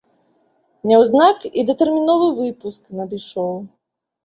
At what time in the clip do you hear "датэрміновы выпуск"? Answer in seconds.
1.71-2.83